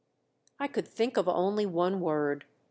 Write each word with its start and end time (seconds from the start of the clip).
I 0.57 0.67
could 0.67 0.87
think 0.87 1.15
of 1.17 1.27
only 1.27 1.67
one 1.67 1.99
word. 2.01 2.45